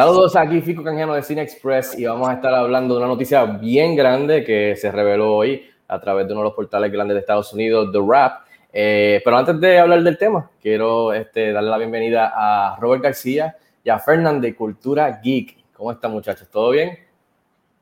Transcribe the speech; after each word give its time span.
Saludos 0.00 0.34
aquí, 0.34 0.62
Fico 0.62 0.82
Canjano 0.82 1.12
de 1.12 1.22
Cine 1.22 1.42
Express 1.42 1.98
y 1.98 2.06
vamos 2.06 2.26
a 2.26 2.32
estar 2.32 2.54
hablando 2.54 2.94
de 2.94 3.00
una 3.00 3.08
noticia 3.08 3.44
bien 3.44 3.94
grande 3.94 4.42
que 4.42 4.74
se 4.74 4.90
reveló 4.90 5.36
hoy 5.36 5.62
a 5.88 6.00
través 6.00 6.26
de 6.26 6.32
uno 6.32 6.40
de 6.40 6.44
los 6.44 6.54
portales 6.54 6.90
grandes 6.90 7.16
de 7.16 7.20
Estados 7.20 7.52
Unidos, 7.52 7.90
The 7.92 7.98
Rap. 8.02 8.46
Eh, 8.72 9.20
pero 9.22 9.36
antes 9.36 9.60
de 9.60 9.78
hablar 9.78 10.02
del 10.02 10.16
tema, 10.16 10.50
quiero 10.62 11.12
este, 11.12 11.52
darle 11.52 11.68
la 11.68 11.76
bienvenida 11.76 12.32
a 12.34 12.78
Robert 12.80 13.02
García 13.02 13.54
y 13.84 13.90
a 13.90 13.98
Fernand 13.98 14.40
de 14.40 14.54
Cultura 14.54 15.20
Geek. 15.22 15.58
¿Cómo 15.74 15.92
están 15.92 16.12
muchachos? 16.12 16.48
¿Todo 16.48 16.70
bien? 16.70 16.98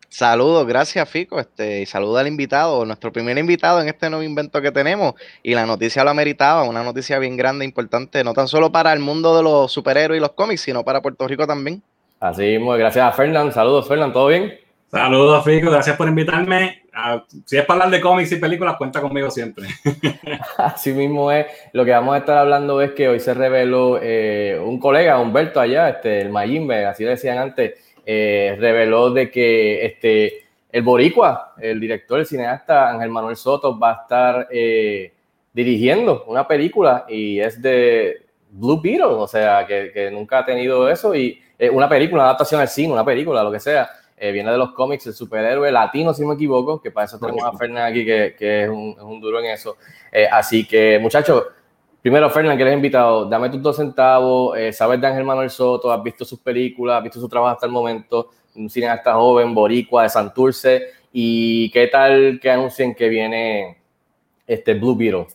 Saludos, 0.09 0.66
gracias 0.66 1.09
Fico, 1.09 1.39
este, 1.39 1.82
y 1.82 1.87
saluda 1.87 2.23
al 2.23 2.27
invitado, 2.27 2.85
nuestro 2.85 3.12
primer 3.12 3.39
invitado 3.39 3.80
en 3.80 3.89
este 3.89 4.09
nuevo 4.11 4.25
invento 4.25 4.61
que 4.61 4.73
tenemos, 4.73 5.15
y 5.43 5.55
la 5.55 5.66
noticia 5.66 6.02
lo 6.02 6.10
ameritaba, 6.10 6.65
una 6.65 6.82
noticia 6.82 7.19
bien 7.19 7.37
grande, 7.37 7.66
importante, 7.66 8.24
no 8.24 8.32
tan 8.32 8.48
solo 8.48 8.73
para 8.73 8.93
el 8.95 9.01
mundo 9.01 9.37
de 9.37 9.43
los 9.43 9.71
superhéroes 9.71 10.19
y 10.19 10.21
los 10.21 10.32
cómics, 10.32 10.62
sino 10.62 10.82
para 10.82 11.02
Puerto 11.02 11.29
Rico 11.29 11.46
también. 11.46 11.82
Así 12.21 12.43
mismo, 12.43 12.73
gracias 12.73 13.07
a 13.07 13.13
Fernand, 13.13 13.53
saludos 13.53 13.87
Fernand, 13.87 14.13
¿todo 14.13 14.27
bien? 14.27 14.59
Saludos 14.91 15.45
Fico, 15.45 15.71
gracias 15.71 15.97
por 15.97 16.09
invitarme. 16.09 16.83
Ah, 16.93 17.23
si 17.45 17.57
es 17.57 17.65
para 17.65 17.85
hablar 17.85 17.97
de 17.97 18.01
cómics 18.01 18.33
y 18.33 18.37
películas, 18.37 18.77
cuenta 18.77 19.01
conmigo 19.01 19.31
siempre. 19.31 19.69
Así 20.57 20.93
mismo 20.93 21.31
es, 21.31 21.47
lo 21.73 21.85
que 21.85 21.93
vamos 21.93 22.15
a 22.15 22.19
estar 22.19 22.39
hablando 22.39 22.83
es 22.83 22.93
que 22.93 23.09
hoy 23.09 23.21
se 23.21 23.35
reveló 23.35 24.01
eh, 24.03 24.61
un 24.61 24.81
colega, 24.81 25.21
Humberto 25.21 25.61
allá, 25.61 25.91
este, 25.91 26.23
el 26.23 26.31
Mayimbe, 26.31 26.87
así 26.87 27.05
decían 27.05 27.39
antes, 27.39 27.75
eh, 28.05 28.57
reveló 28.59 29.11
de 29.11 29.30
que 29.30 29.87
este, 29.87 30.45
el 30.73 30.83
Boricua, 30.83 31.55
el 31.61 31.79
director, 31.79 32.19
el 32.19 32.27
cineasta 32.27 32.91
Ángel 32.91 33.11
Manuel 33.11 33.37
Soto, 33.37 33.79
va 33.79 33.91
a 33.91 34.03
estar 34.03 34.49
eh, 34.51 35.13
dirigiendo 35.53 36.25
una 36.27 36.49
película 36.49 37.05
y 37.09 37.38
es 37.38 37.63
de 37.63 38.23
Blue 38.51 38.80
Beetle, 38.80 39.05
o 39.05 39.29
sea, 39.29 39.66
que, 39.66 40.10
nunca 40.10 40.41
ha 40.41 40.47
tenido 40.47 40.88
eso 40.88 41.15
y 41.15 41.41
eh, 41.59 41.70
una 41.70 41.88
película, 41.88 42.23
una 42.23 42.30
adaptación 42.30 42.60
al 42.60 42.68
cine, 42.68 42.92
una 42.92 43.04
película, 43.04 43.42
lo 43.42 43.52
que 43.52 43.60
sea. 43.60 43.88
viene 44.20 44.51
de 44.51 44.59
los 44.59 44.73
cómics, 44.73 45.06
el 45.06 45.14
superhéroe 45.14 45.70
latino, 45.70 46.12
si 46.12 46.23
no 46.23 46.28
me 46.28 46.34
equivoco, 46.34 46.80
que 46.80 46.90
para 46.90 47.06
eso 47.06 47.18
tenemos 47.18 47.45
a 47.45 47.56
Fernán 47.56 47.90
aquí, 47.90 48.04
que, 48.04 48.34
es, 48.38 48.68
un, 48.68 48.95
es, 48.96 49.02
un, 49.02 49.20
duro 49.20 49.40
en 49.40 49.46
eso. 49.46 49.76
así 50.32 50.66
que, 50.66 50.98
muchachos, 50.98 51.45
Primero, 52.01 52.30
Fernán, 52.30 52.56
que 52.56 52.62
eres 52.62 52.74
invitado, 52.74 53.26
dame 53.26 53.51
tus 53.51 53.60
dos 53.60 53.76
centavos, 53.76 54.56
eh, 54.56 54.73
sabes 54.73 55.01
de 55.01 55.09
Ángel 55.09 55.24
Manuel 55.24 55.51
Soto, 55.51 55.92
has 55.92 56.02
visto 56.02 56.24
sus 56.24 56.38
películas, 56.38 56.98
has 56.98 57.02
visto 57.02 57.20
su 57.20 57.29
trabajo 57.29 57.54
hasta 57.54 57.66
el 57.66 57.73
momento, 57.73 58.30
un 58.54 58.70
cineasta 58.70 59.14
joven, 59.14 59.52
boricua, 59.52 60.04
de 60.04 60.09
Santurce, 60.09 60.86
y 61.12 61.70
qué 61.70 61.88
tal 61.88 62.38
que 62.40 62.51
anuncien 62.51 62.95
que 62.95 63.09
viene 63.09 63.79
este 64.47 64.75
Blue 64.75 64.97
Beetle. 64.97 65.26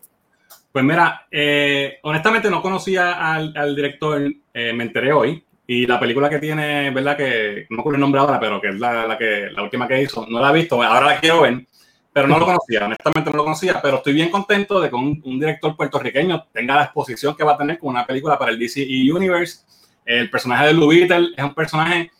Pues 0.71 0.85
mira, 0.85 1.27
eh, 1.29 1.99
honestamente 2.01 2.49
no 2.49 2.61
conocía 2.61 3.33
al, 3.33 3.75
director, 3.75 4.21
eh, 4.53 4.73
me 4.73 4.85
enteré 4.85 5.11
hoy, 5.11 5.43
y 5.65 5.85
la 5.85 5.99
película 5.99 6.29
que 6.29 6.39
tiene, 6.39 6.89
¿verdad? 6.91 7.17
Que 7.17 7.65
no 7.69 7.83
me 7.83 7.95
el 7.95 7.99
nombre 7.99 8.19
ahora, 8.21 8.39
pero 8.39 8.59
que 8.59 8.69
es 8.69 8.79
la, 8.79 9.07
la, 9.07 9.17
que, 9.17 9.49
la 9.51 9.63
última 9.63 9.87
que 9.87 10.01
hizo, 10.01 10.25
no 10.29 10.39
la 10.39 10.51
he 10.51 10.53
visto, 10.53 10.81
ahora 10.81 11.07
la 11.07 11.19
quiero 11.19 11.41
ver 11.41 11.65
pero 12.13 12.27
no 12.27 12.37
lo 12.37 12.45
conocía, 12.45 12.85
honestamente 12.85 13.31
no 13.31 13.37
lo 13.37 13.43
conocía, 13.43 13.81
pero 13.81 13.97
estoy 13.97 14.13
bien 14.13 14.29
contento 14.29 14.79
de 14.79 14.89
que 14.89 14.95
un, 14.95 15.19
director 15.39 15.75
puertorriqueño 15.75 16.45
tenga 16.53 16.75
la 16.75 16.83
exposición 16.83 17.35
que 17.35 17.43
va 17.43 17.53
a 17.53 17.57
tener 17.57 17.79
con 17.79 17.89
una 17.89 18.05
película 18.05 18.37
para 18.37 18.51
el 18.51 18.59
DC 18.59 18.85
Universe. 19.11 19.63
El 20.05 20.29
personaje 20.29 20.67
de 20.67 20.73
Blue 20.73 20.89
Beetle 20.89 21.29
es 21.35 21.43
un 21.43 21.55
personaje 21.55 22.11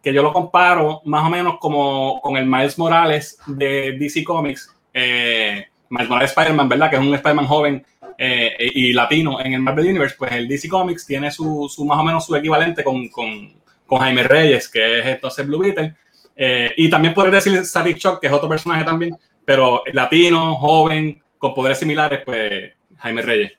que 0.00 0.14
yo 0.14 0.22
lo 0.22 0.32
comparo 0.32 1.02
más 1.04 1.26
o 1.26 1.30
menos 1.30 1.58
como 1.58 2.20
con 2.22 2.36
el 2.36 2.46
Miles 2.46 2.78
Morales 2.78 3.38
de 3.46 3.96
DC 3.98 4.22
Comics. 4.22 4.72
Eh, 4.94 5.66
Morales 5.90 6.30
Spider-Man, 6.30 6.68
¿verdad? 6.68 6.90
Que 6.90 6.96
es 6.96 7.02
un 7.02 7.14
Spider-Man 7.14 7.46
joven 7.46 7.84
eh, 8.16 8.56
y 8.74 8.92
latino 8.92 9.40
en 9.40 9.54
el 9.54 9.60
Marvel 9.60 9.86
Universe. 9.86 10.16
Pues 10.18 10.32
el 10.32 10.48
DC 10.48 10.68
Comics 10.68 11.06
tiene 11.06 11.30
su, 11.30 11.68
su 11.68 11.84
más 11.84 11.98
o 11.98 12.04
menos 12.04 12.24
su 12.24 12.34
equivalente 12.34 12.82
con, 12.82 13.08
con, 13.08 13.52
con 13.86 13.98
Jaime 13.98 14.22
Reyes, 14.22 14.68
que 14.68 15.00
es 15.00 15.06
entonces 15.06 15.46
Blue 15.46 15.58
Beetle. 15.58 15.94
Eh, 16.36 16.72
y 16.76 16.88
también 16.88 17.12
puedes 17.12 17.32
decir 17.32 17.64
Static 17.64 17.98
Shock, 17.98 18.20
que 18.20 18.28
es 18.28 18.32
otro 18.32 18.48
personaje 18.48 18.84
también 18.84 19.16
pero 19.50 19.82
latino, 19.92 20.54
joven, 20.54 21.20
con 21.36 21.54
poderes 21.54 21.78
similares, 21.78 22.20
pues 22.24 22.72
Jaime 22.98 23.20
Reyes. 23.22 23.52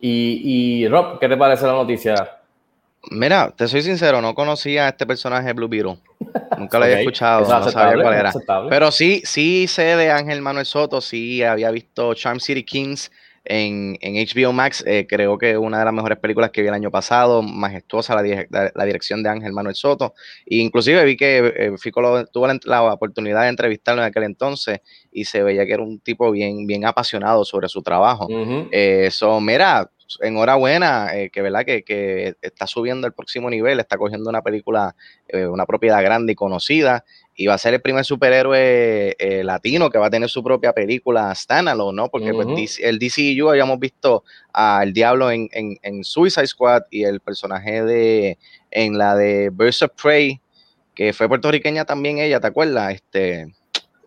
Y 0.00 0.88
Rob, 0.88 1.20
¿qué 1.20 1.28
te 1.28 1.36
parece 1.36 1.64
la 1.64 1.74
noticia? 1.74 2.37
Mira, 3.10 3.52
te 3.56 3.68
soy 3.68 3.82
sincero, 3.82 4.20
no 4.20 4.34
conocía 4.34 4.86
a 4.86 4.88
este 4.90 5.06
personaje 5.06 5.52
Blue 5.52 5.68
Beetle. 5.68 5.98
Nunca 6.58 6.78
lo 6.78 6.84
había 6.84 7.00
escuchado, 7.00 7.48
no 7.48 7.70
sabía 7.70 8.02
cuál 8.02 8.14
era. 8.14 8.32
Pero 8.68 8.90
sí, 8.90 9.22
sí 9.24 9.66
sé 9.68 9.96
de 9.96 10.10
Ángel 10.10 10.42
Manuel 10.42 10.66
Soto, 10.66 11.00
sí 11.00 11.42
había 11.42 11.70
visto 11.70 12.12
Charm 12.14 12.40
City 12.40 12.64
Kings 12.64 13.10
en, 13.44 13.96
HBO 14.00 14.52
Max. 14.52 14.84
Eh, 14.86 15.06
creo 15.08 15.38
que 15.38 15.56
una 15.56 15.78
de 15.78 15.84
las 15.84 15.94
mejores 15.94 16.18
películas 16.18 16.50
que 16.50 16.62
vi 16.62 16.68
el 16.68 16.74
año 16.74 16.90
pasado, 16.90 17.42
majestuosa 17.42 18.14
la, 18.14 18.46
la, 18.74 18.84
dirección 18.84 19.22
de 19.22 19.30
Ángel 19.30 19.52
Manuel 19.52 19.74
Soto. 19.74 20.14
E 20.46 20.56
inclusive 20.56 21.04
vi 21.04 21.16
que 21.16 21.38
eh, 21.56 21.72
Fico 21.78 22.24
tuvo 22.26 22.46
la, 22.64 22.82
oportunidad 22.82 23.42
de 23.42 23.48
entrevistarlo 23.48 24.02
en 24.02 24.08
aquel 24.08 24.24
entonces 24.24 24.80
y 25.10 25.24
se 25.24 25.42
veía 25.42 25.66
que 25.66 25.72
era 25.72 25.82
un 25.82 26.00
tipo 26.00 26.30
bien, 26.30 26.66
bien 26.66 26.84
apasionado 26.84 27.44
sobre 27.44 27.68
su 27.68 27.82
trabajo. 27.82 28.28
Eso, 28.70 29.38
eh, 29.38 29.40
mira, 29.40 29.90
enhorabuena, 30.20 31.10
que 31.32 31.42
verdad 31.42 31.64
que, 31.64 31.82
que, 31.82 32.34
está 32.40 32.66
subiendo 32.66 33.06
al 33.06 33.12
próximo 33.12 33.50
nivel, 33.50 33.80
está 33.80 33.98
cogiendo 33.98 34.30
una 34.30 34.42
película, 34.42 34.94
una 35.32 35.66
propiedad 35.66 36.02
grande 36.02 36.32
y 36.32 36.36
conocida, 36.36 37.04
y 37.40 37.46
va 37.46 37.54
a 37.54 37.58
ser 37.58 37.72
el 37.72 37.80
primer 37.80 38.04
superhéroe 38.04 39.14
eh, 39.16 39.44
latino 39.44 39.90
que 39.90 39.98
va 39.98 40.08
a 40.08 40.10
tener 40.10 40.28
su 40.28 40.42
propia 40.42 40.72
película 40.72 41.32
standalone, 41.32 41.94
¿no? 41.94 42.08
Porque 42.08 42.34
pues, 42.34 42.80
el 42.80 42.98
DCU 42.98 43.48
habíamos 43.48 43.78
visto 43.78 44.24
al 44.52 44.92
Diablo 44.92 45.30
en, 45.30 45.48
Suicide 46.02 46.48
Squad 46.48 46.82
y 46.90 47.04
el 47.04 47.20
personaje 47.20 47.84
de 47.84 48.38
en 48.72 48.98
la 48.98 49.14
de 49.14 49.50
Birds 49.50 49.82
of 49.82 49.92
Prey, 50.02 50.40
que 50.96 51.12
fue 51.12 51.28
puertorriqueña 51.28 51.84
también 51.84 52.18
ella, 52.18 52.40
¿te 52.40 52.48
acuerdas? 52.48 52.94
Este, 52.94 53.54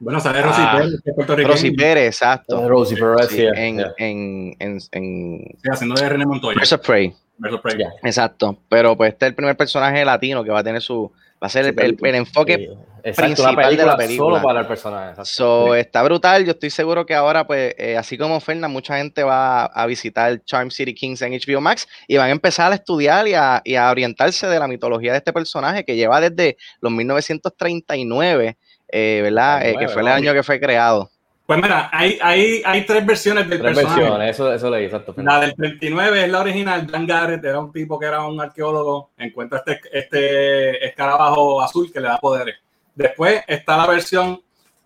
bueno, 0.01 0.19
sale 0.19 0.41
Rosy 0.41 0.61
ah, 0.61 0.77
Pérez, 0.77 1.01
que 1.01 1.41
es 1.41 1.47
Rosy 1.47 1.71
Pérez, 1.71 2.07
exacto. 2.07 2.67
Rosy 2.67 2.95
Pérez, 2.95 3.29
sí, 3.29 3.43
en, 3.55 3.79
en, 3.97 4.55
en, 4.59 4.81
sí, 4.81 5.69
haciendo 5.71 5.95
de 5.95 6.09
René 6.09 6.25
Montoya. 6.25 6.55
Birds 6.55 6.73
of 6.73 6.85
Prey. 6.85 7.13
Birds 7.37 7.55
of 7.55 7.61
Prey. 7.61 7.77
Exacto. 8.03 8.57
Pero 8.67 8.97
pues 8.97 9.13
este 9.13 9.27
es 9.27 9.29
el 9.29 9.35
primer 9.35 9.55
personaje 9.55 10.03
latino 10.03 10.43
que 10.43 10.51
va 10.51 10.59
a 10.59 10.63
tener 10.65 10.81
su, 10.81 11.09
va 11.41 11.47
a 11.47 11.49
ser 11.49 11.65
el, 11.65 11.97
el, 11.99 12.15
enfoque 12.15 12.69
principal 13.15 13.75
de 13.75 13.85
la 13.85 13.97
película. 13.97 14.29
Solo 14.29 14.41
para 14.43 14.59
el 14.61 14.67
personaje. 14.67 15.25
So, 15.25 15.75
está 15.75 16.03
brutal. 16.03 16.45
Yo 16.45 16.51
estoy 16.51 16.69
seguro 16.69 17.05
que 17.05 17.15
ahora, 17.15 17.47
pues, 17.47 17.73
eh, 17.77 17.97
así 17.97 18.17
como 18.17 18.39
Ferna, 18.39 18.67
mucha 18.67 18.97
gente 18.97 19.23
va 19.23 19.65
a 19.65 19.85
visitar 19.87 20.43
Charm 20.45 20.69
City 20.69 20.93
Kings 20.93 21.21
en 21.21 21.33
HBO 21.33 21.61
Max 21.61 21.87
y 22.07 22.17
van 22.17 22.29
a 22.29 22.31
empezar 22.31 22.71
a 22.71 22.75
estudiar 22.75 23.27
y 23.27 23.33
a, 23.33 23.61
y 23.63 23.75
a 23.75 23.89
orientarse 23.89 24.47
de 24.47 24.59
la 24.59 24.67
mitología 24.67 25.13
de 25.13 25.17
este 25.17 25.33
personaje 25.33 25.83
que 25.83 25.95
lleva 25.95 26.21
desde 26.21 26.57
los 26.79 26.91
1939, 26.91 28.57
eh, 28.89 29.19
¿verdad? 29.23 29.65
Eh, 29.65 29.75
que 29.79 29.87
fue 29.87 30.01
el 30.01 30.09
año 30.09 30.33
que 30.33 30.43
fue 30.43 30.59
creado. 30.59 31.10
Pues 31.51 31.63
mira, 31.63 31.89
hay, 31.91 32.17
hay, 32.21 32.61
hay 32.63 32.85
tres 32.85 33.05
versiones 33.05 33.49
del 33.49 33.59
tres 33.59 33.75
personaje. 33.75 33.99
versiones, 33.99 34.29
eso, 34.29 34.53
eso 34.53 34.69
leí, 34.69 34.85
exacto. 34.85 35.13
La 35.17 35.37
del 35.41 35.53
39 35.53 36.23
es 36.23 36.31
la 36.31 36.39
original. 36.39 36.87
Dan 36.87 37.05
Garrett 37.05 37.43
era 37.43 37.59
un 37.59 37.73
tipo 37.73 37.99
que 37.99 38.05
era 38.05 38.25
un 38.25 38.39
arqueólogo. 38.39 39.09
Encuentra 39.17 39.61
este, 39.65 39.81
este 39.91 40.85
escarabajo 40.85 41.61
azul 41.61 41.91
que 41.91 41.99
le 41.99 42.07
da 42.07 42.19
poderes. 42.19 42.55
Después 42.95 43.43
está 43.45 43.75
la 43.75 43.85
versión 43.85 44.39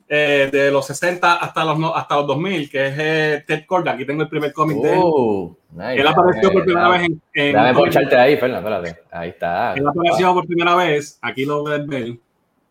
eh, 0.09 0.49
de 0.51 0.71
los 0.71 0.87
60 0.87 1.35
hasta 1.35 1.63
los, 1.65 1.77
hasta 1.95 2.15
los 2.15 2.25
2000, 2.25 2.67
que 2.71 2.87
es 2.87 2.95
eh, 2.97 3.43
Ted 3.45 3.67
Cord. 3.67 3.87
Aquí 3.87 4.03
tengo 4.03 4.23
el 4.23 4.29
primer 4.29 4.51
cómic 4.51 4.77
de 4.77 4.91
él. 4.91 4.99
Uh, 5.03 5.55
él 5.91 6.07
apareció 6.07 6.51
por 6.51 6.63
primera 6.63 6.89
vez 6.89 7.01
en. 7.03 7.21
en 7.35 7.53
Déjame 7.53 7.73
poncharte 7.75 8.17
ahí, 8.17 8.37
Fernando, 8.37 8.67
espérate. 8.67 9.03
Ahí 9.11 9.29
está. 9.29 9.75
Él 9.75 9.85
apareció 9.87 10.33
por 10.33 10.47
primera 10.47 10.73
vez. 10.73 11.19
Aquí 11.21 11.45
lo 11.45 11.63
ves 11.63 11.85
ver. 11.85 12.17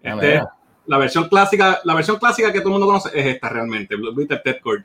Este, 0.02 0.42
la 0.86 0.98
versión 0.98 1.28
clásica, 1.28 1.80
la 1.84 1.94
versión 1.94 2.18
clásica 2.18 2.52
que 2.52 2.60
todo 2.60 2.68
el 2.68 2.72
mundo 2.72 2.86
conoce 2.86 3.10
es 3.12 3.26
esta 3.26 3.48
realmente, 3.48 3.96
¿viste? 4.14 4.36
Ted 4.38 4.60
Cord. 4.62 4.82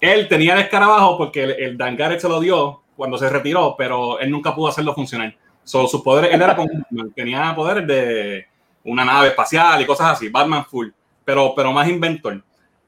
Él 0.00 0.28
tenía 0.28 0.54
el 0.54 0.60
escarabajo 0.60 1.18
porque 1.18 1.44
el, 1.44 1.50
el 1.50 1.78
Dan 1.78 1.96
Garrett 1.96 2.20
se 2.20 2.28
lo 2.28 2.40
dio 2.40 2.82
cuando 2.96 3.18
se 3.18 3.28
retiró, 3.28 3.74
pero 3.78 4.18
él 4.18 4.30
nunca 4.30 4.54
pudo 4.54 4.68
hacerlo 4.68 4.94
funcionar. 4.94 5.34
So, 5.64 5.86
sus 5.86 6.02
poderes, 6.02 6.34
él 6.34 6.42
era 6.42 6.56
como, 6.56 6.68
tenía 7.14 7.54
poderes 7.54 7.86
de 7.86 8.46
una 8.84 9.04
nave 9.04 9.28
espacial 9.28 9.80
y 9.80 9.86
cosas 9.86 10.12
así, 10.12 10.28
Batman 10.28 10.64
full, 10.64 10.88
pero, 11.24 11.54
pero 11.54 11.72
más 11.72 11.88
inventor. 11.88 12.42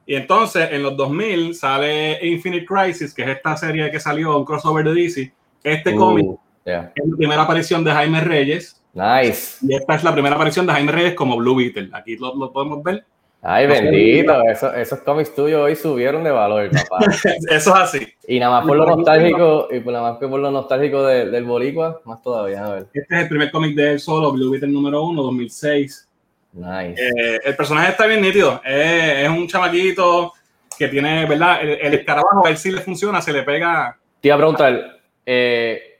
Y 0.05 0.15
entonces 0.15 0.69
en 0.71 0.83
los 0.83 0.97
2000 0.97 1.55
sale 1.55 2.19
Infinite 2.27 2.65
Crisis, 2.65 3.13
que 3.13 3.23
es 3.23 3.29
esta 3.29 3.55
serie 3.55 3.89
que 3.89 3.99
salió, 3.99 4.37
un 4.37 4.45
crossover 4.45 4.85
de 4.85 4.93
DC. 4.93 5.33
Este 5.63 5.95
uh, 5.95 5.97
cómic 5.97 6.25
es 6.65 6.73
la 6.73 7.17
primera 7.17 7.41
aparición 7.43 7.83
de 7.83 7.91
Jaime 7.91 8.21
Reyes. 8.21 8.82
Nice. 8.93 9.57
Y 9.61 9.75
esta 9.75 9.95
es 9.95 10.03
la 10.03 10.13
primera 10.13 10.35
aparición 10.35 10.67
de 10.67 10.73
Jaime 10.73 10.91
Reyes 10.91 11.15
como 11.15 11.37
Blue 11.37 11.55
Beetle. 11.55 11.89
Aquí 11.93 12.15
lo, 12.17 12.35
lo 12.35 12.51
podemos 12.51 12.83
ver. 12.83 13.05
Ay, 13.45 13.67
bendito, 13.67 14.41
esos, 14.47 14.99
cómics 14.99 15.35
tuyos 15.35 15.59
hoy 15.59 15.75
subieron 15.75 16.23
de 16.23 16.31
valor, 16.31 16.69
papá. 16.71 16.99
Eso 17.51 17.51
es 17.51 17.67
así. 17.67 18.07
Y 18.25 18.39
nada 18.39 18.59
más 18.59 18.65
por 18.65 18.77
lo 18.77 18.85
nostálgico, 18.85 19.67
y 19.69 19.81
nada 19.81 20.11
más 20.11 20.17
que 20.17 20.29
por 20.29 20.39
lo 20.39 20.49
nostálgico 20.49 21.05
del 21.05 21.43
Boricua, 21.43 21.99
más 22.05 22.21
todavía, 22.21 22.65
a 22.65 22.73
ver. 22.75 22.87
Este 22.93 23.15
es 23.15 23.21
el 23.23 23.27
primer 23.27 23.51
cómic 23.51 23.75
de 23.75 23.91
él 23.91 23.99
solo, 23.99 24.31
Blue 24.31 24.49
Beetle 24.49 24.69
número 24.69 25.03
uno, 25.03 25.23
2006. 25.23 26.07
Nice. 26.53 27.03
Eh, 27.03 27.41
el 27.43 27.55
personaje 27.57 27.91
está 27.91 28.05
bien 28.05 28.21
nítido, 28.21 28.61
es 28.63 29.27
un 29.27 29.45
chamaquito 29.45 30.31
que 30.77 30.87
tiene, 30.87 31.25
¿verdad? 31.25 31.61
El, 31.63 31.95
escarabajo, 31.95 32.45
a 32.45 32.49
él 32.49 32.55
sí 32.55 32.71
le 32.71 32.79
funciona, 32.79 33.21
se 33.21 33.33
le 33.33 33.43
pega. 33.43 33.97
Te 34.21 34.29
iba 34.29 34.35
a 34.35 34.37
preguntar, 34.37 34.99
eh, 35.25 35.99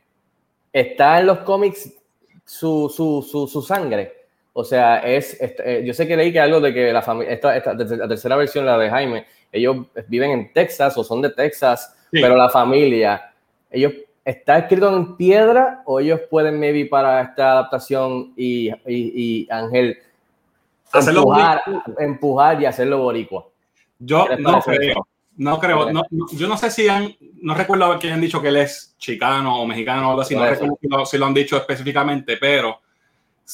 ¿está 0.71 1.19
en 1.19 1.25
los 1.25 1.39
cómics 1.39 1.91
su, 2.45 2.89
su, 2.89 3.47
su, 3.47 3.61
sangre. 3.61 4.25
O 4.53 4.63
sea, 4.63 4.99
es, 4.99 5.37
eh, 5.39 5.83
yo 5.85 5.93
sé 5.93 6.07
que 6.07 6.15
leí 6.15 6.31
que 6.31 6.39
algo 6.39 6.61
de 6.61 6.73
que 6.73 6.93
la 6.93 7.01
familia, 7.01 7.33
esta, 7.33 7.57
esta, 7.57 7.73
la 7.73 8.07
tercera 8.07 8.35
versión, 8.35 8.65
la 8.65 8.77
de 8.77 8.89
Jaime, 8.89 9.25
ellos 9.51 9.77
viven 10.07 10.31
en 10.31 10.53
Texas 10.53 10.97
o 10.97 11.03
son 11.03 11.21
de 11.21 11.29
Texas, 11.29 11.95
pero 12.11 12.35
la 12.35 12.49
familia, 12.49 13.33
ellos 13.71 13.93
está 14.23 14.59
escrito 14.59 14.95
en 14.95 15.15
piedra 15.15 15.83
o 15.85 15.99
ellos 15.99 16.21
pueden 16.29 16.59
maybe 16.59 16.85
para 16.85 17.21
esta 17.21 17.53
adaptación 17.53 18.33
y, 18.35 18.69
y, 18.85 19.47
Ángel 19.49 19.97
empujar, 20.93 21.61
empujar, 21.97 22.61
y 22.61 22.65
hacerlo 22.65 22.99
boricua. 22.99 23.47
Yo 23.99 24.27
no 24.37 24.61
creo, 24.61 25.07
no 25.37 25.59
creo, 25.59 25.89
yo 26.33 26.47
no 26.47 26.57
sé 26.57 26.69
si 26.69 26.87
han, 26.87 27.15
no 27.41 27.55
recuerdo 27.55 27.97
que 27.97 28.07
hayan 28.07 28.21
dicho 28.21 28.41
que 28.41 28.49
él 28.49 28.57
es 28.57 28.95
chicano 28.97 29.61
o 29.61 29.65
mexicano 29.65 30.07
o 30.07 30.09
algo 30.11 30.21
así, 30.21 30.35
no 30.35 30.45
recuerdo 30.45 31.05
si 31.05 31.17
lo 31.17 31.25
han 31.25 31.33
dicho 31.33 31.57
específicamente, 31.57 32.37
pero 32.37 32.79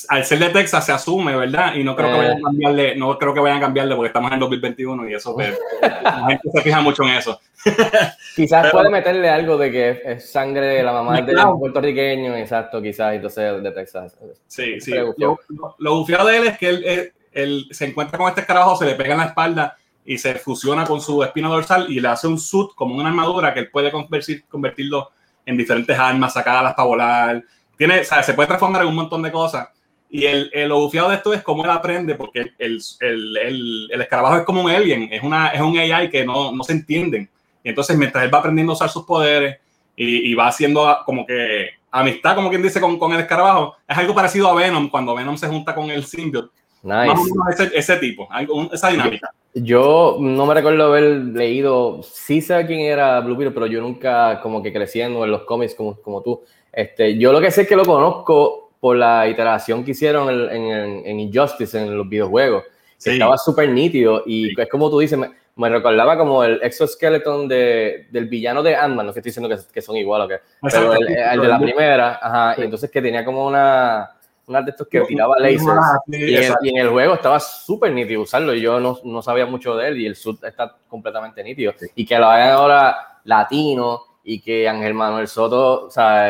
al 0.07 0.23
ser 0.23 0.39
de 0.39 0.49
Texas 0.49 0.85
se 0.85 0.91
asume, 0.91 1.35
¿verdad? 1.35 1.73
Y 1.75 1.83
no 1.83 1.95
creo 1.95 2.09
que 2.09 2.17
vayan 2.17 2.33
a 2.33 2.39
eh. 2.39 2.43
cambiarle, 2.43 2.95
no 2.95 3.17
creo 3.17 3.33
que 3.33 3.39
vayan 3.39 3.57
a 3.57 3.61
cambiarle 3.61 3.95
porque 3.95 4.07
estamos 4.07 4.31
en 4.31 4.39
2021 4.39 5.09
y 5.09 5.13
eso, 5.15 5.33
pues, 5.33 5.57
la 5.81 6.25
gente 6.27 6.49
se 6.51 6.61
fija 6.61 6.81
mucho 6.81 7.03
en 7.03 7.09
eso. 7.09 7.39
quizás 8.35 8.71
puede 8.71 8.89
meterle 8.89 9.29
algo 9.29 9.57
de 9.57 9.71
que 9.71 10.01
es 10.05 10.31
sangre 10.31 10.67
de 10.67 10.83
la 10.83 10.93
mamá 10.93 11.21
de 11.21 11.33
puertorriqueño, 11.33 12.35
exacto, 12.35 12.81
quizás, 12.81 13.15
entonces 13.15 13.63
de 13.63 13.71
Texas. 13.71 14.17
Sí, 14.47 14.79
sí. 14.79 14.91
Lo, 15.17 15.39
lo, 15.77 16.05
de 16.05 16.37
él 16.37 16.47
es 16.47 16.57
que 16.57 16.69
él, 16.69 17.13
él, 17.31 17.67
se 17.71 17.85
encuentra 17.85 18.17
con 18.17 18.29
este 18.29 18.41
escarabajo, 18.41 18.75
se 18.75 18.85
le 18.85 18.95
pega 18.95 19.13
en 19.13 19.19
la 19.19 19.25
espalda 19.25 19.77
y 20.09 20.17
se 20.17 20.33
fusiona 20.33 20.85
con 20.85 20.99
su 20.99 21.21
espina 21.21 21.49
dorsal 21.49 21.85
y 21.87 21.99
le 21.99 22.07
hace 22.07 22.25
un 22.25 22.39
suit 22.39 22.71
como 22.73 22.95
una 22.95 23.09
armadura 23.09 23.53
que 23.53 23.59
él 23.59 23.69
puede 23.69 23.91
convertir, 23.91 24.43
convertirlo 24.49 25.11
en 25.45 25.55
diferentes 25.55 25.99
armas, 25.99 26.33
sacarlas 26.33 26.73
para 26.73 26.87
volar. 26.87 27.43
Tiene, 27.77 27.99
o 27.99 28.03
sea, 28.03 28.23
se 28.23 28.33
puede 28.33 28.47
transformar 28.47 28.81
en 28.81 28.87
un 28.87 28.95
montón 28.95 29.21
de 29.21 29.31
cosas 29.31 29.69
y 30.09 30.25
el, 30.25 30.49
el 30.51 30.69
de 30.69 31.13
esto 31.13 31.31
es 31.31 31.43
cómo 31.43 31.63
él 31.63 31.69
aprende, 31.69 32.15
porque 32.15 32.39
el, 32.39 32.53
el, 32.57 32.81
el, 33.01 33.89
el, 33.91 34.01
escarabajo 34.01 34.37
es 34.37 34.45
como 34.45 34.63
un 34.63 34.71
alien, 34.71 35.09
es, 35.11 35.21
una, 35.21 35.49
es 35.49 35.61
un 35.61 35.77
AI 35.77 36.09
que 36.09 36.25
no, 36.25 36.51
no 36.53 36.63
se 36.63 36.73
entienden. 36.73 37.29
Y 37.63 37.69
entonces, 37.69 37.95
mientras 37.95 38.23
él 38.23 38.33
va 38.33 38.39
aprendiendo 38.39 38.73
a 38.73 38.77
usar 38.77 38.89
sus 38.89 39.05
poderes 39.05 39.59
y, 39.95 40.31
y 40.31 40.33
va 40.33 40.47
haciendo 40.47 41.01
como 41.05 41.23
que 41.23 41.69
amistad, 41.91 42.33
como 42.33 42.49
quien 42.49 42.63
dice, 42.63 42.81
con, 42.81 42.97
con, 42.97 43.13
el 43.13 43.19
escarabajo, 43.19 43.75
es 43.87 43.95
algo 43.95 44.15
parecido 44.15 44.49
a 44.49 44.55
Venom, 44.55 44.89
cuando 44.89 45.13
Venom 45.13 45.37
se 45.37 45.47
junta 45.47 45.75
con 45.75 45.91
el 45.91 46.03
symbiote. 46.03 46.49
Nice. 46.81 47.13
ese, 47.51 47.77
ese, 47.77 47.97
tipo, 47.97 48.27
esa 48.71 48.89
dinámica. 48.89 49.29
Yo 49.63 50.17
no 50.19 50.45
me 50.45 50.53
recuerdo 50.53 50.85
haber 50.85 51.03
leído, 51.03 52.01
sí 52.03 52.41
sé 52.41 52.65
quién 52.65 52.81
era 52.81 53.19
Blue 53.21 53.35
Beetle, 53.35 53.53
pero 53.53 53.67
yo 53.67 53.81
nunca 53.81 54.39
como 54.41 54.61
que 54.61 54.71
creciendo 54.71 55.23
en 55.23 55.31
los 55.31 55.43
cómics 55.43 55.75
como, 55.75 55.99
como 56.01 56.21
tú. 56.21 56.43
Este, 56.71 57.17
yo 57.17 57.31
lo 57.31 57.41
que 57.41 57.51
sé 57.51 57.61
es 57.61 57.67
que 57.67 57.75
lo 57.75 57.85
conozco 57.85 58.71
por 58.79 58.95
la 58.95 59.27
iteración 59.27 59.83
que 59.83 59.91
hicieron 59.91 60.29
en, 60.29 61.05
en, 61.05 61.19
Injustice, 61.19 61.77
en 61.77 61.97
los 61.97 62.07
videojuegos. 62.07 62.63
estaba 63.03 63.37
súper 63.37 63.69
nítido 63.69 64.23
y 64.25 64.59
es 64.59 64.69
como 64.69 64.89
tú 64.89 64.99
dices, 64.99 65.19
me, 65.55 65.69
recordaba 65.69 66.17
como 66.17 66.43
el 66.43 66.61
exoskeleton 66.61 67.47
de, 67.47 68.07
del 68.11 68.27
villano 68.27 68.63
de 68.63 68.75
Ant-Man, 68.75 69.07
no 69.07 69.13
que 69.13 69.19
estoy 69.19 69.29
diciendo 69.29 69.49
que, 69.49 69.61
que 69.73 69.81
son 69.81 69.97
igual 69.97 70.21
o 70.21 70.27
que, 70.27 70.39
pero 70.61 70.93
el, 70.93 71.05
de 71.05 71.47
la 71.47 71.59
primera, 71.59 72.19
ajá, 72.21 72.61
y 72.61 72.63
entonces 72.63 72.89
que 72.89 73.01
tenía 73.01 73.25
como 73.25 73.45
una, 73.45 74.09
una 74.49 74.61
de 74.61 74.71
estos 74.71 74.87
que 74.87 75.01
tiraba 75.01 75.37
lasers. 75.39 75.79
y, 76.07 76.35
en, 76.35 76.77
el 76.77 76.89
juego 76.89 77.13
estaba 77.13 77.39
súper 77.39 77.93
nítido 77.93 78.21
usarlo. 78.21 78.53
Y 78.53 78.61
yo 78.61 78.79
no, 78.79 78.99
no, 79.03 79.21
sabía 79.21 79.45
mucho 79.45 79.75
de 79.75 79.87
él 79.87 79.97
y 80.01 80.05
el 80.05 80.15
suit 80.15 80.43
está 80.43 80.75
completamente 80.87 81.43
nítido. 81.43 81.73
Y 81.95 82.05
que 82.05 82.17
lo 82.17 82.25
hagan 82.25 82.51
ahora 82.51 83.21
latino 83.23 84.01
y 84.23 84.41
que 84.41 84.67
Ángel 84.67 84.93
Manuel 84.93 85.27
Soto 85.27 85.85
o 85.85 85.91
sea, 85.91 86.29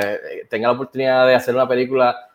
tenga 0.50 0.68
la 0.68 0.74
oportunidad 0.74 1.28
de 1.28 1.36
hacer 1.36 1.56
una 1.56 1.68
película 1.68 2.30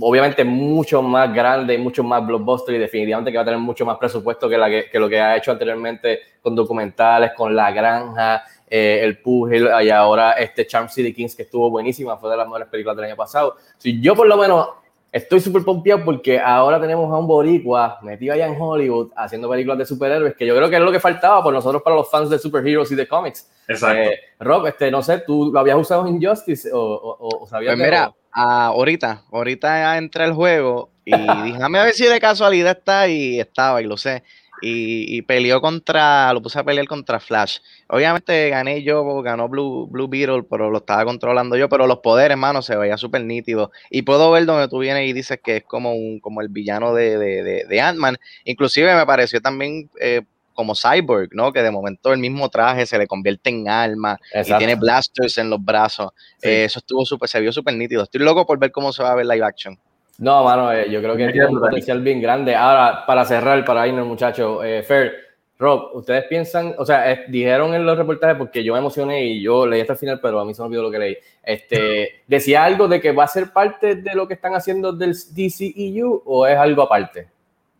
obviamente 0.00 0.44
mucho 0.44 1.00
más 1.00 1.32
grande, 1.32 1.78
mucho 1.78 2.02
más 2.02 2.26
blockbuster 2.26 2.74
y 2.74 2.78
definitivamente 2.78 3.30
que 3.30 3.38
va 3.38 3.42
a 3.42 3.46
tener 3.46 3.60
mucho 3.60 3.86
más 3.86 3.96
presupuesto 3.98 4.48
que, 4.48 4.58
la 4.58 4.68
que, 4.68 4.98
lo 4.98 5.08
que 5.08 5.20
ha 5.20 5.36
hecho 5.36 5.52
anteriormente 5.52 6.20
con 6.42 6.54
documentales, 6.54 7.32
con 7.36 7.54
La 7.54 7.70
Granja, 7.70 8.42
eh, 8.68 9.00
El 9.02 9.18
Pugil 9.18 9.68
y 9.82 9.90
ahora 9.90 10.32
este 10.32 10.66
Charm 10.66 10.88
City 10.88 11.12
Kings 11.12 11.36
que 11.36 11.42
estuvo 11.42 11.70
buenísima, 11.70 12.16
fue 12.16 12.30
de 12.30 12.36
las 12.36 12.46
mejores 12.46 12.68
películas 12.68 12.96
del 12.96 13.06
año 13.06 13.16
pasado. 13.16 13.56
Si 13.78 14.00
yo 14.00 14.14
por 14.14 14.26
lo 14.26 14.36
menos 14.36 14.68
estoy 15.16 15.40
súper 15.40 15.62
pompeado 15.62 16.04
porque 16.04 16.38
ahora 16.38 16.80
tenemos 16.80 17.10
a 17.12 17.16
un 17.16 17.26
boricua 17.26 17.98
metido 18.02 18.34
allá 18.34 18.46
en 18.46 18.60
Hollywood 18.60 19.12
haciendo 19.16 19.48
películas 19.48 19.78
de 19.78 19.86
superhéroes, 19.86 20.34
que 20.34 20.46
yo 20.46 20.54
creo 20.54 20.68
que 20.68 20.76
es 20.76 20.82
lo 20.82 20.92
que 20.92 21.00
faltaba 21.00 21.42
por 21.42 21.52
nosotros 21.52 21.82
para 21.82 21.96
los 21.96 22.10
fans 22.10 22.28
de 22.28 22.38
superheroes 22.38 22.90
y 22.92 22.94
de 22.94 23.08
cómics. 23.08 23.50
Exacto. 23.66 24.10
Eh, 24.10 24.18
Rob, 24.40 24.66
este, 24.66 24.90
no 24.90 25.02
sé, 25.02 25.20
¿tú 25.26 25.50
lo 25.52 25.60
habías 25.60 25.78
usado 25.78 26.06
en 26.06 26.16
Injustice 26.16 26.70
o, 26.72 26.78
o, 26.78 27.42
o 27.42 27.46
sabías 27.46 27.74
pues 27.74 27.84
mira, 27.84 28.12
ahorita, 28.32 29.22
ahorita 29.32 29.96
entré 29.96 30.24
al 30.24 30.34
juego 30.34 30.90
y 31.04 31.12
dije, 31.44 31.62
a 31.62 31.68
ver 31.68 31.94
si 31.94 32.04
de 32.04 32.20
casualidad 32.20 32.76
está 32.78 33.08
y 33.08 33.40
estaba 33.40 33.80
y 33.80 33.86
lo 33.86 33.96
sé. 33.96 34.22
Y, 34.68 35.22
peleó 35.22 35.60
contra, 35.60 36.32
lo 36.32 36.42
puse 36.42 36.58
a 36.58 36.64
pelear 36.64 36.86
contra 36.86 37.20
Flash. 37.20 37.58
Obviamente 37.88 38.50
gané 38.50 38.82
yo, 38.82 39.22
ganó 39.22 39.48
Blue, 39.48 39.86
Blue 39.88 40.08
Beetle, 40.08 40.42
pero 40.50 40.70
lo 40.70 40.78
estaba 40.78 41.04
controlando 41.04 41.56
yo, 41.56 41.68
pero 41.68 41.86
los 41.86 41.98
poderes, 41.98 42.32
hermano, 42.32 42.62
se 42.62 42.76
veía 42.76 42.96
súper 42.96 43.24
nítido. 43.24 43.70
Y 43.90 44.02
puedo 44.02 44.30
ver 44.30 44.46
donde 44.46 44.68
tú 44.68 44.78
vienes 44.78 45.08
y 45.08 45.12
dices 45.12 45.38
que 45.42 45.58
es 45.58 45.64
como 45.64 45.94
un, 45.94 46.20
como 46.20 46.40
el 46.40 46.48
villano 46.48 46.94
de, 46.94 47.16
de, 47.16 47.64
de, 47.64 47.80
Ant-Man. 47.80 48.16
Inclusive 48.44 48.94
me 48.94 49.06
pareció 49.06 49.40
también 49.40 49.88
eh, 50.00 50.22
como 50.56 50.74
Cyborg, 50.74 51.28
¿no? 51.32 51.52
Que 51.52 51.62
de 51.62 51.70
momento 51.70 52.12
el 52.12 52.18
mismo 52.18 52.48
traje 52.48 52.86
se 52.86 52.98
le 52.98 53.06
convierte 53.06 53.50
en 53.50 53.68
alma 53.68 54.18
y 54.34 54.52
tiene 54.58 54.74
blasters 54.74 55.38
en 55.38 55.50
los 55.50 55.64
brazos. 55.64 56.10
Eh, 56.42 56.64
eso 56.64 56.80
estuvo 56.80 57.04
súper, 57.04 57.28
se 57.28 57.40
vio 57.40 57.52
súper 57.52 57.74
nítido. 57.74 58.02
Estoy 58.02 58.22
loco 58.22 58.44
por 58.44 58.58
ver 58.58 58.72
cómo 58.72 58.92
se 58.92 59.04
va 59.04 59.12
a 59.12 59.14
ver 59.14 59.26
live 59.26 59.44
action. 59.44 59.78
No, 60.18 60.44
mano, 60.44 60.72
eh, 60.72 60.90
yo 60.90 61.00
creo 61.02 61.16
que 61.16 61.28
tiene 61.28 61.46
un 61.46 61.60
potencial 61.60 62.00
bien 62.00 62.20
grande. 62.20 62.54
Ahora, 62.54 63.04
para 63.06 63.24
cerrar, 63.24 63.64
para 63.64 63.86
irnos, 63.86 64.06
muchachos, 64.06 64.64
eh, 64.64 64.82
Fer, 64.82 65.12
Rob, 65.58 65.94
¿ustedes 65.94 66.24
piensan, 66.24 66.74
o 66.78 66.84
sea, 66.84 67.24
dijeron 67.28 67.74
en 67.74 67.84
los 67.84 67.96
reportajes, 67.96 68.36
porque 68.36 68.62
yo 68.62 68.74
me 68.74 68.78
emocioné 68.78 69.24
y 69.24 69.42
yo 69.42 69.66
leí 69.66 69.80
hasta 69.80 69.94
el 69.94 69.98
final, 69.98 70.20
pero 70.20 70.38
a 70.38 70.44
mí 70.44 70.54
se 70.54 70.60
me 70.60 70.66
olvidó 70.66 70.82
lo 70.82 70.90
que 70.90 70.98
leí, 70.98 71.16
este, 71.42 72.22
decía 72.26 72.64
algo 72.64 72.88
de 72.88 73.00
que 73.00 73.12
va 73.12 73.24
a 73.24 73.28
ser 73.28 73.52
parte 73.52 73.96
de 73.96 74.14
lo 74.14 74.28
que 74.28 74.34
están 74.34 74.54
haciendo 74.54 74.92
del 74.92 75.12
DCEU 75.12 76.22
o 76.26 76.46
es 76.46 76.58
algo 76.58 76.82
aparte? 76.82 77.28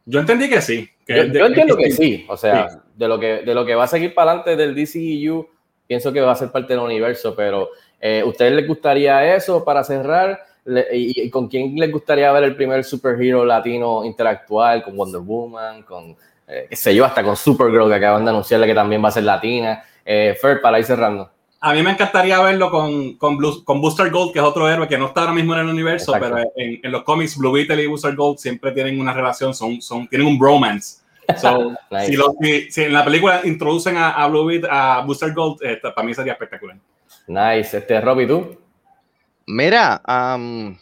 Yo 0.06 0.20
entendí 0.20 0.48
que 0.48 0.62
sí. 0.62 0.88
yo, 1.06 1.16
entiendo 1.16 1.76
que 1.76 1.90
sí. 1.90 2.24
O 2.28 2.36
sea, 2.36 2.68
de, 2.94 3.08
lo 3.08 3.18
que, 3.18 3.42
de 3.42 3.54
lo 3.54 3.66
que 3.66 3.74
va 3.74 3.84
a 3.84 3.88
seguir 3.88 4.14
para 4.14 4.30
adelante 4.30 4.56
del 4.56 4.74
DCEU, 4.74 5.46
pienso 5.86 6.12
que 6.12 6.20
va 6.20 6.32
a 6.32 6.36
ser 6.36 6.50
parte 6.50 6.72
del 6.72 6.82
universo, 6.82 7.34
pero 7.34 7.70
eh, 8.00 8.22
¿ustedes 8.24 8.52
les 8.52 8.66
gustaría 8.66 9.34
eso 9.34 9.64
para 9.64 9.84
cerrar? 9.84 10.45
Y, 10.92 11.30
con 11.30 11.48
quién 11.48 11.76
les 11.76 11.90
gustaría 11.92 12.30
ver 12.32 12.44
el 12.44 12.56
primer 12.56 12.84
superhero 12.84 13.44
latino 13.44 14.04
interactual? 14.04 14.82
¿Con 14.82 14.96
Wonder 14.96 15.20
Woman? 15.20 15.82
¿Con, 15.82 16.16
eh, 16.48 16.66
qué 16.68 16.76
sé 16.76 16.94
yo, 16.94 17.04
hasta 17.04 17.22
con 17.22 17.36
Supergirl 17.36 17.88
que 17.88 17.94
acaban 17.94 18.24
de 18.24 18.30
anunciarle 18.30 18.66
que 18.66 18.74
también 18.74 19.02
va 19.02 19.08
a 19.08 19.12
ser 19.12 19.24
latina? 19.24 19.84
Eh, 20.04 20.36
Fer, 20.40 20.60
para 20.60 20.78
ir 20.78 20.84
cerrando. 20.84 21.30
A 21.60 21.72
mí 21.72 21.82
me 21.82 21.90
encantaría 21.90 22.40
verlo 22.40 22.70
con, 22.70 23.14
con, 23.14 23.38
con, 23.64 23.80
Booster 23.80 24.10
Gold, 24.10 24.32
que 24.32 24.38
es 24.38 24.44
otro 24.44 24.68
héroe 24.68 24.86
que 24.86 24.98
no 24.98 25.06
está 25.06 25.22
ahora 25.22 25.32
mismo 25.32 25.54
en 25.54 25.60
el 25.60 25.68
universo, 25.68 26.12
pero 26.20 26.38
en, 26.38 26.80
en, 26.82 26.92
los 26.92 27.02
cómics 27.02 27.36
Blue 27.36 27.50
Beetle 27.50 27.82
y 27.82 27.86
Booster 27.86 28.14
Gold 28.14 28.38
siempre 28.38 28.72
tienen 28.72 29.00
una 29.00 29.12
relación, 29.12 29.54
son, 29.54 29.80
son, 29.80 30.06
tienen 30.06 30.28
un 30.28 30.38
bromance. 30.38 31.00
si, 32.06 32.70
si, 32.70 32.84
en 32.84 32.92
la 32.92 33.04
película 33.04 33.40
introducen 33.44 33.96
a, 33.96 34.10
a 34.10 34.28
Blue 34.28 34.44
Beetle, 34.44 34.68
a 34.70 35.00
Booster 35.00 35.32
Gold, 35.32 35.60
eh, 35.62 35.80
para 35.82 36.06
mí 36.06 36.14
sería 36.14 36.34
espectacular. 36.34 36.76
Nice. 37.26 37.78
Este, 37.78 38.00
Robbie, 38.00 38.26
¿tú? 38.26 38.56
Mira, 39.46 40.02
um, 40.08 40.76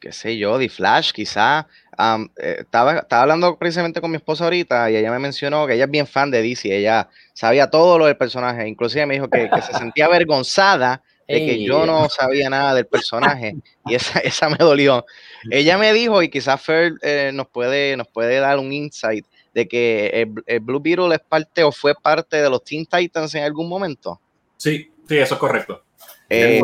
qué 0.00 0.12
sé 0.12 0.36
yo, 0.36 0.58
The 0.58 0.68
Flash, 0.68 1.12
quizá. 1.12 1.66
Eh, 2.36 2.56
estaba, 2.60 2.98
estaba 2.98 3.22
hablando 3.22 3.56
precisamente 3.56 4.00
con 4.00 4.10
mi 4.10 4.16
esposa 4.16 4.44
ahorita 4.44 4.90
y 4.90 4.96
ella 4.96 5.10
me 5.10 5.18
mencionó 5.18 5.66
que 5.66 5.74
ella 5.74 5.84
es 5.84 5.90
bien 5.90 6.06
fan 6.06 6.30
de 6.30 6.42
DC, 6.42 6.76
ella 6.76 7.08
sabía 7.32 7.70
todo 7.70 7.98
lo 7.98 8.06
del 8.06 8.16
personaje, 8.16 8.66
inclusive 8.66 9.06
me 9.06 9.14
dijo 9.14 9.30
que, 9.30 9.48
se 9.62 9.72
sentía 9.78 10.06
avergonzada 10.06 11.02
de 11.26 11.46
que 11.46 11.64
yo 11.64 11.86
no 11.86 12.08
sabía 12.08 12.50
nada 12.50 12.74
del 12.74 12.86
personaje 12.86 13.56
y 13.86 13.94
esa, 13.94 14.18
esa 14.20 14.48
me 14.48 14.56
dolió. 14.58 15.06
Ella 15.50 15.78
me 15.78 15.92
dijo, 15.92 16.22
y 16.22 16.28
quizás 16.28 16.60
Fer 16.60 16.94
eh, 17.02 17.30
nos, 17.32 17.48
puede, 17.48 17.96
nos 17.96 18.08
puede 18.08 18.38
dar 18.40 18.58
un 18.58 18.72
insight, 18.72 19.24
de 19.54 19.68
que 19.68 20.28
el, 20.46 20.60
Blue 20.60 20.80
Beetle 20.80 21.14
es 21.14 21.20
parte 21.20 21.62
o 21.62 21.70
fue 21.70 21.94
parte 21.94 22.42
de 22.42 22.50
los 22.50 22.62
Teen 22.64 22.84
Titans 22.84 23.34
en 23.36 23.44
algún 23.44 23.68
momento. 23.68 24.20
Sí, 24.56 24.90
sí, 25.08 25.16
eso 25.16 25.34
es 25.34 25.40
correcto. 25.40 25.83
Eh, 26.28 26.60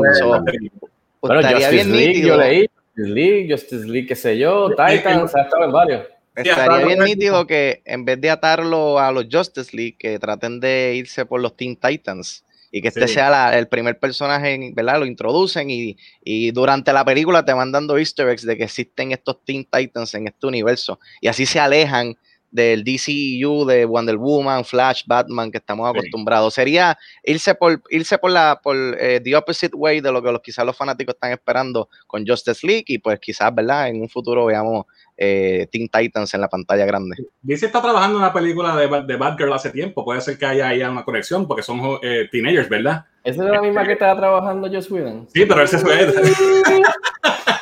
bueno, 1.20 1.42
Justice 1.42 1.84
League, 1.84 2.20
yo 2.22 2.36
leí, 2.36 2.66
Justice 2.96 3.14
League, 3.14 3.48
Justice 3.50 3.86
League, 3.86 4.06
qué 4.06 4.16
sé 4.16 4.38
yo, 4.38 4.70
Titans, 4.70 5.34
ha 5.34 5.42
estado 5.42 5.64
en 5.64 5.72
varios. 5.72 6.02
Estaría 6.34 6.86
bien 6.86 7.00
nítido 7.00 7.46
que 7.46 7.82
en 7.84 8.04
vez 8.04 8.20
de 8.20 8.30
atarlo 8.30 8.98
a 8.98 9.12
los 9.12 9.26
Justice 9.30 9.76
League, 9.76 9.96
que 9.98 10.18
traten 10.18 10.60
de 10.60 10.94
irse 10.96 11.26
por 11.26 11.40
los 11.40 11.56
Teen 11.56 11.76
Titans 11.76 12.44
y 12.70 12.80
que 12.80 12.88
este 12.88 13.08
sea 13.08 13.58
el 13.58 13.68
primer 13.68 13.98
personaje, 13.98 14.70
¿verdad? 14.72 15.00
Lo 15.00 15.06
introducen 15.06 15.70
y, 15.70 15.96
y, 16.22 16.52
durante 16.52 16.92
la 16.92 17.04
película 17.04 17.44
te 17.44 17.52
van 17.52 17.72
dando 17.72 17.98
easter 17.98 18.28
eggs 18.28 18.46
de 18.46 18.56
que 18.56 18.64
existen 18.64 19.12
estos 19.12 19.44
Teen 19.44 19.66
Titans 19.70 20.14
en 20.14 20.28
este 20.28 20.46
universo 20.46 21.00
y 21.20 21.28
así 21.28 21.46
se 21.46 21.58
alejan 21.58 22.16
del 22.50 22.84
DCU, 22.84 23.64
de 23.64 23.84
Wonder 23.84 24.16
Woman, 24.16 24.64
Flash, 24.64 25.02
Batman, 25.06 25.50
que 25.50 25.58
estamos 25.58 25.88
acostumbrados. 25.88 26.54
Sería 26.54 26.98
irse 27.22 27.54
por, 27.54 27.82
irse 27.90 28.18
por 28.18 28.30
la, 28.30 28.60
por 28.62 28.76
eh, 28.76 29.20
the 29.22 29.36
opposite 29.36 29.74
way 29.76 30.00
de 30.00 30.10
lo 30.12 30.22
que 30.22 30.32
los, 30.32 30.40
quizás 30.40 30.66
los 30.66 30.76
fanáticos 30.76 31.14
están 31.14 31.32
esperando 31.32 31.88
con 32.06 32.26
Justice 32.26 32.66
League 32.66 32.84
y 32.88 32.98
pues 32.98 33.20
quizás, 33.20 33.54
¿verdad? 33.54 33.88
En 33.88 34.00
un 34.00 34.08
futuro 34.08 34.46
veamos 34.46 34.86
eh, 35.16 35.68
Teen 35.70 35.88
Titans 35.88 36.32
en 36.34 36.40
la 36.40 36.48
pantalla 36.48 36.84
grande. 36.86 37.16
DC 37.42 37.66
está 37.66 37.82
trabajando 37.82 38.18
en 38.18 38.24
una 38.24 38.32
película 38.32 38.74
de, 38.74 39.02
de 39.02 39.16
Batgirl 39.16 39.52
hace 39.52 39.70
tiempo, 39.70 40.04
puede 40.04 40.20
ser 40.20 40.38
que 40.38 40.46
haya 40.46 40.68
ahí 40.68 40.82
una 40.82 41.04
conexión 41.04 41.46
porque 41.46 41.62
son 41.62 41.98
eh, 42.02 42.28
teenagers, 42.32 42.68
¿verdad? 42.68 43.04
¿Esa 43.22 43.44
es 43.44 43.50
la 43.50 43.60
misma 43.60 43.84
que 43.84 43.92
estaba 43.92 44.16
trabajando 44.16 44.68
Joss 44.72 44.90
Whedon? 44.90 45.28
Sí, 45.32 45.44
pero 45.44 45.62
ese 45.62 45.78
fue 45.78 46.04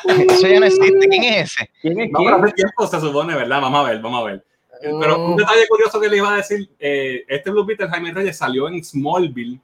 Eso 0.09 0.47
ya 0.47 0.59
no 0.59 0.65
existe. 0.65 1.07
¿Quién 1.07 1.23
es 1.23 1.51
ese? 1.51 1.69
¿Quién 1.81 1.99
es 1.99 2.09
quién? 2.15 2.33
hace 2.33 2.53
tiempo 2.53 2.87
se 2.87 2.99
supone, 2.99 3.35
¿verdad? 3.35 3.61
Vamos 3.61 3.85
a 3.85 3.89
ver, 3.89 4.01
vamos 4.01 4.21
a 4.21 4.25
ver. 4.25 4.45
Pero 4.81 5.25
un 5.25 5.35
detalle 5.35 5.67
curioso 5.67 5.99
que 5.99 6.09
le 6.09 6.17
iba 6.17 6.33
a 6.33 6.37
decir, 6.37 6.69
eh, 6.79 7.23
este 7.27 7.51
Blue 7.51 7.65
Beetle 7.65 7.89
Jaime 7.89 8.13
Reyes 8.13 8.37
salió 8.37 8.67
en 8.67 8.83
Smallville 8.83 9.59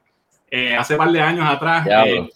eh, 0.52 0.76
hace 0.76 0.94
un 0.94 1.00
par 1.00 1.12
de 1.12 1.22
años 1.22 1.46
atrás. 1.48 1.88
Eh, 2.06 2.30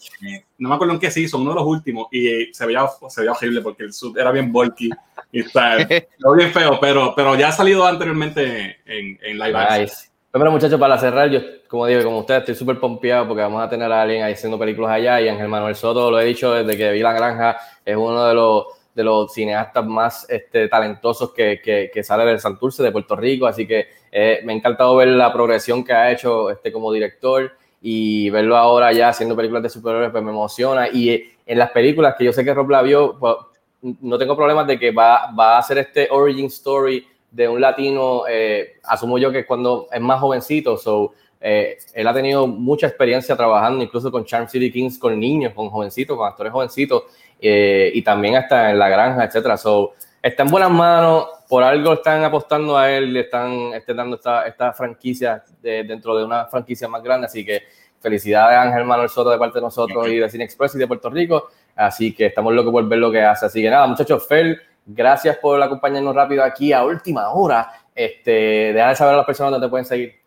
no 0.58 0.70
me 0.70 0.76
acuerdo 0.76 0.94
en 0.94 1.00
qué 1.00 1.12
se 1.12 1.22
hizo, 1.22 1.38
uno 1.38 1.52
de 1.52 1.56
los 1.56 1.66
últimos, 1.66 2.08
y 2.12 2.54
se 2.54 2.66
veía, 2.66 2.86
se 3.08 3.22
veía 3.22 3.32
horrible 3.32 3.62
porque 3.62 3.84
el 3.84 3.94
sud 3.94 4.18
era 4.18 4.32
bien 4.32 4.52
bulky 4.52 4.90
y 5.32 5.42
está 5.42 5.78
bien 6.36 6.52
feo, 6.52 6.80
pero, 6.80 7.14
pero 7.16 7.36
ya 7.36 7.50
ha 7.50 7.52
salido 7.52 7.86
anteriormente 7.86 8.78
en, 8.86 9.20
en 9.22 9.38
live 9.38 9.58
action. 9.58 10.10
Pero 10.32 10.52
muchachos, 10.52 10.80
para 10.80 10.98
cerrar, 10.98 11.30
yo, 11.30 11.40
como 11.68 11.88
digo, 11.88 12.04
como 12.04 12.20
ustedes, 12.20 12.42
estoy 12.42 12.56
súper 12.56 12.80
pompeado 12.80 13.28
porque 13.28 13.42
vamos 13.42 13.64
a 13.64 13.70
tener 13.70 13.92
a 13.92 14.04
alguien 14.04 14.24
ahí 14.24 14.34
haciendo 14.34 14.60
películas 14.60 14.92
allá 14.92 15.20
y 15.22 15.28
Ángel 15.28 15.48
Manuel 15.48 15.76
Soto, 15.76 16.12
lo 16.12 16.20
he 16.20 16.26
dicho 16.26 16.54
desde 16.54 16.78
que 16.78 16.92
vi 16.92 17.00
La 17.00 17.14
Granja, 17.14 17.58
es 17.84 17.96
uno 17.96 18.26
de 18.26 18.34
los, 18.36 18.66
de 18.94 19.04
los 19.04 19.34
cineastas 19.34 19.86
más 19.86 20.30
este, 20.30 20.68
talentosos 20.68 21.32
que, 21.34 21.62
que, 21.64 21.90
que, 21.94 22.04
sale 22.04 22.26
del 22.26 22.40
Santurce, 22.40 22.84
de 22.84 22.92
Puerto 22.92 23.16
Rico, 23.16 23.46
así 23.46 23.66
que 23.66 23.88
eh, 24.12 24.42
me 24.44 24.54
ha 24.54 24.56
encantado 24.56 24.96
ver 24.96 25.10
la 25.10 25.32
progresión 25.32 25.84
que 25.84 25.94
ha 25.94 26.12
hecho 26.12 26.50
este, 26.50 26.72
como 26.72 26.92
director 26.92 27.52
y 27.82 28.30
verlo 28.30 28.58
ahora 28.58 28.92
ya 28.92 29.10
haciendo 29.10 29.36
películas 29.36 29.64
de 29.64 29.70
superhéroes, 29.70 30.12
pues 30.12 30.24
me 30.24 30.32
emociona. 30.32 30.90
Y 30.90 31.10
eh, 31.10 31.38
en 31.46 31.58
las 31.60 31.72
películas 31.72 32.16
que 32.18 32.26
yo 32.26 32.34
sé 32.34 32.44
que 32.44 32.54
Rob 32.54 32.70
la 32.70 32.82
vio, 32.82 33.18
pues, 33.20 33.36
no 33.82 34.18
tengo 34.18 34.36
problemas 34.36 34.68
de 34.68 34.78
que 34.78 34.92
va, 34.92 35.32
va 35.32 35.56
a 35.56 35.60
hacer 35.60 35.78
este 35.78 36.10
origin 36.12 36.48
story 36.48 37.08
de 37.32 37.48
un 37.48 37.62
latino, 37.62 38.24
eh, 38.28 38.80
asumo 38.84 39.18
yo 39.18 39.32
que 39.32 39.46
cuando 39.46 39.88
es 39.92 40.02
más 40.02 40.20
jovencito, 40.20 40.78
so, 40.78 41.14
eh, 41.42 41.78
él 41.94 42.08
ha 42.08 42.14
tenido 42.14 42.48
mucha 42.48 42.88
experiencia 42.88 43.36
trabajando 43.36 43.84
incluso 43.84 44.12
con 44.12 44.26
Charm 44.26 44.48
City 44.48 44.72
Kings, 44.72 44.98
con 44.98 45.20
niños, 45.20 45.54
con 45.54 45.70
jovencitos, 45.70 46.18
con 46.18 46.28
actores 46.28 46.52
jovencitos, 46.52 47.04
eh, 47.40 47.92
y 47.94 48.02
también 48.02 48.36
hasta 48.36 48.72
en 48.72 48.80
la 48.80 48.90
granja, 48.90 49.24
etcétera. 49.24 49.58
So, 49.58 49.94
está 50.22 50.44
en 50.44 50.50
buenas 50.50 50.72
manos, 50.72 51.28
por 51.48 51.64
algo 51.64 51.94
están 51.94 52.24
apostando 52.24 52.78
a 52.78 52.92
él, 52.92 53.14
le 53.14 53.22
están, 53.22 53.72
dando 53.88 54.18
esta, 54.18 54.46
esta 54.48 54.74
franquicia 54.74 55.44
dentro 55.62 56.18
de 56.18 56.26
una 56.26 56.46
franquicia 56.46 56.88
más 56.88 57.02
grande, 57.02 57.28
así 57.28 57.46
que 57.46 57.64
felicidades 58.00 58.58
a 58.58 58.62
Ángel 58.64 58.86
Manuel 58.86 59.10
Soto 59.10 59.30
de 59.30 59.38
parte 59.38 59.60
de 59.60 59.64
nosotros 59.64 60.08
y 60.08 60.18
de 60.18 60.30
Cine 60.30 60.44
Express 60.44 60.76
y 60.76 60.80
de 60.80 60.88
Puerto 60.88 61.10
Rico, 61.10 61.50
así 61.76 62.14
que 62.14 62.28
estamos 62.28 62.54
locos 62.54 62.72
por 62.72 62.88
ver 62.88 63.00
lo 63.00 63.12
que 63.12 63.22
hace, 63.22 63.46
así 63.46 63.62
que 63.62 63.70
nada, 63.70 63.88
muchachos, 63.88 64.28
Fel, 64.28 64.62
Gracias 64.92 65.38
por 65.38 65.62
acompañarnos 65.62 66.16
rápido 66.16 66.44
aquí 66.44 66.74
a 66.74 66.84
última 66.84 67.30
hora. 67.30 67.72
Este, 67.94 68.74
deja 68.74 68.90
de 68.90 68.96
saber 68.96 69.14
a 69.14 69.18
las 69.18 69.26
personas 69.26 69.52
dónde 69.52 69.68
te 69.68 69.70
pueden 69.70 69.86
seguir. 69.86 70.19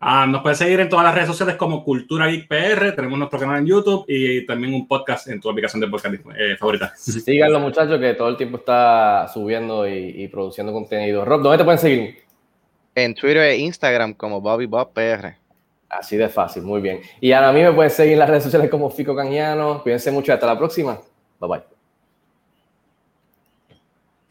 Ah, 0.00 0.26
nos 0.26 0.42
pueden 0.42 0.56
seguir 0.56 0.80
en 0.80 0.88
todas 0.88 1.04
las 1.04 1.14
redes 1.14 1.28
sociales 1.28 1.56
como 1.56 1.82
Cultura 1.82 2.26
Geek 2.26 2.46
PR. 2.46 2.92
Tenemos 2.94 3.18
nuestro 3.18 3.38
canal 3.38 3.60
en 3.60 3.66
YouTube 3.66 4.04
y 4.06 4.44
también 4.44 4.74
un 4.74 4.86
podcast 4.86 5.28
en 5.28 5.40
tu 5.40 5.48
aplicación 5.48 5.80
de 5.80 5.88
podcast 5.88 6.14
eh, 6.36 6.56
favorita. 6.58 6.92
Síganlo, 6.96 7.58
muchachos, 7.60 7.98
que 7.98 8.12
todo 8.14 8.28
el 8.28 8.36
tiempo 8.36 8.58
está 8.58 9.28
subiendo 9.32 9.88
y, 9.88 10.28
produciendo 10.28 10.72
contenido. 10.72 11.24
Rob, 11.24 11.42
¿dónde 11.42 11.58
te 11.58 11.64
pueden 11.64 11.78
seguir? 11.78 12.18
En 12.94 13.14
Twitter 13.14 13.38
e 13.38 13.56
Instagram 13.56 14.12
como 14.14 14.40
Bobby 14.40 14.66
Bob 14.66 14.92
PR. 14.92 15.36
Así 15.88 16.16
de 16.16 16.28
fácil, 16.28 16.64
muy 16.64 16.80
bien. 16.80 17.00
Y 17.20 17.32
a 17.32 17.50
mí 17.52 17.62
me 17.62 17.72
pueden 17.72 17.90
seguir 17.90 18.14
en 18.14 18.18
las 18.18 18.28
redes 18.28 18.42
sociales 18.42 18.68
como 18.68 18.90
Fico 18.90 19.14
Cañano. 19.16 19.82
Cuídense 19.82 20.10
mucho, 20.10 20.32
hasta 20.32 20.46
la 20.46 20.58
próxima. 20.58 21.00
Bye 21.40 21.48
bye. 21.48 21.73